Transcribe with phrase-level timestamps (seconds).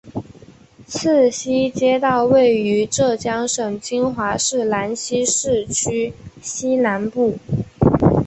[0.87, 7.37] 赤溪街道位于浙江省金华市兰溪市区西南部。